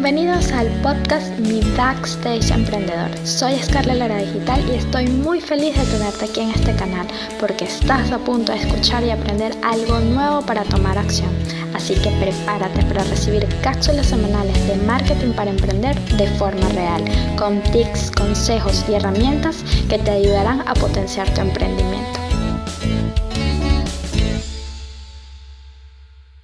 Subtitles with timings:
[0.00, 3.10] Bienvenidos al podcast Mi Backstage Emprendedor.
[3.26, 7.04] Soy Scarlett Lara Digital y estoy muy feliz de tenerte aquí en este canal
[7.40, 11.30] porque estás a punto de escuchar y aprender algo nuevo para tomar acción.
[11.74, 17.02] Así que prepárate para recibir cápsulas semanales de marketing para emprender de forma real,
[17.36, 22.27] con tips, consejos y herramientas que te ayudarán a potenciar tu emprendimiento.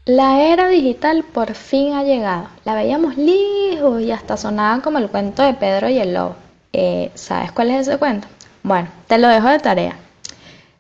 [0.07, 2.49] La era digital por fin ha llegado.
[2.67, 6.37] La veíamos lejos y hasta sonaba como el cuento de Pedro y el lobo.
[6.75, 8.29] Eh, ¿Sabes cuál es ese cuento?
[8.63, 9.97] Bueno, te lo dejo de tarea.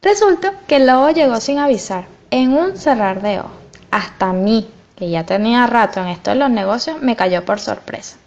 [0.02, 3.52] Resulta que el lobo llegó sin avisar, en un cerrar de ojos.
[3.90, 8.18] Hasta mí, que ya tenía rato en esto de los negocios, me cayó por sorpresa.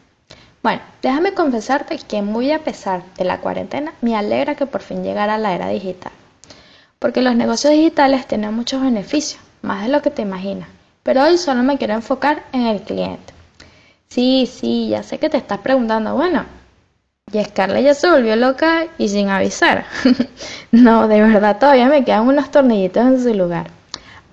[0.64, 5.04] Bueno, déjame confesarte que muy a pesar de la cuarentena, me alegra que por fin
[5.04, 6.12] llegara la era digital.
[6.98, 10.70] Porque los negocios digitales tienen muchos beneficios, más de lo que te imaginas
[11.08, 13.34] pero hoy solo me quiero enfocar en el cliente.
[14.10, 16.46] Sí, sí, ya sé que te estás preguntando, bueno,
[17.32, 19.86] y Scarlett ya se volvió loca y sin avisar.
[20.74, 23.68] no, de verdad todavía me quedan unos tornillitos en su lugar.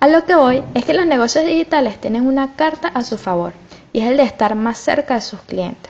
[0.01, 3.53] A lo que voy es que los negocios digitales tienen una carta a su favor
[3.93, 5.89] y es el de estar más cerca de sus clientes.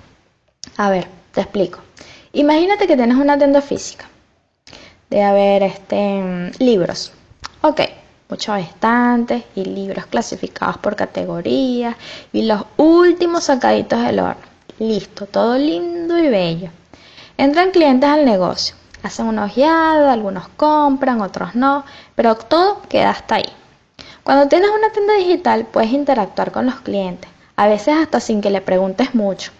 [0.78, 1.80] A ver, te explico.
[2.32, 4.08] Imagínate que tienes una tienda física
[5.10, 7.12] de haber este, libros.
[7.62, 7.82] Ok,
[8.30, 11.96] muchos estantes y libros clasificados por categorías
[12.34, 14.42] y los últimos sacaditos del horno.
[14.80, 16.70] Listo, todo lindo y bello.
[17.38, 23.36] Entran clientes al negocio, hacen una ojeada, algunos compran, otros no, pero todo queda hasta
[23.36, 23.50] ahí.
[24.24, 28.50] Cuando tienes una tienda digital puedes interactuar con los clientes, a veces hasta sin que
[28.50, 29.52] le preguntes mucho.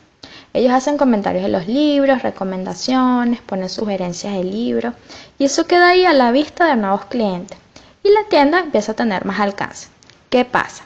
[0.54, 4.96] Ellos hacen comentarios de los libros, recomendaciones, ponen sugerencias de libros
[5.38, 7.58] y eso queda ahí a la vista de nuevos clientes
[8.06, 9.88] y la tienda empieza a tener más alcance.
[10.30, 10.84] ¿Qué pasa?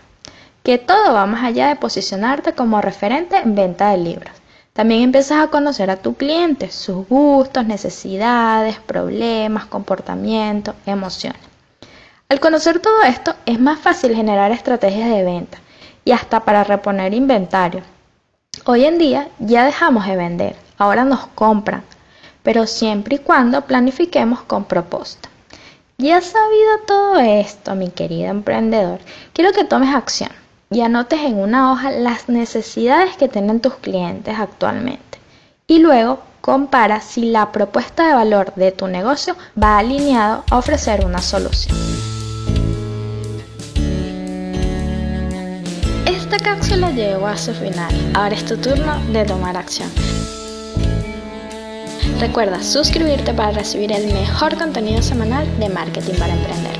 [0.63, 4.33] Que todo va más allá de posicionarte como referente en venta de libros.
[4.71, 11.41] También empiezas a conocer a tu cliente, sus gustos, necesidades, problemas, comportamientos, emociones.
[12.29, 15.57] Al conocer todo esto es más fácil generar estrategias de venta
[16.05, 17.81] y hasta para reponer inventario.
[18.65, 21.83] Hoy en día ya dejamos de vender, ahora nos compran,
[22.43, 25.27] pero siempre y cuando planifiquemos con propósito.
[26.01, 28.99] Ya sabido todo esto, mi querido emprendedor,
[29.33, 30.29] quiero que tomes acción
[30.71, 35.19] y anotes en una hoja las necesidades que tienen tus clientes actualmente.
[35.67, 41.05] Y luego compara si la propuesta de valor de tu negocio va alineado a ofrecer
[41.05, 41.75] una solución.
[46.05, 47.93] Esta cápsula llegó a su final.
[48.13, 49.89] Ahora es tu turno de tomar acción.
[52.17, 56.78] Recuerda suscribirte para recibir el mejor contenido semanal de marketing para emprender.